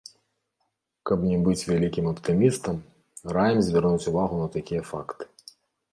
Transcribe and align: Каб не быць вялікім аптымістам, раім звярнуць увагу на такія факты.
Каб 1.09 1.19
не 1.31 1.35
быць 1.47 1.67
вялікім 1.73 2.09
аптымістам, 2.13 2.75
раім 3.37 3.57
звярнуць 3.69 4.09
увагу 4.13 4.35
на 4.45 4.53
такія 4.57 4.81
факты. 4.93 5.23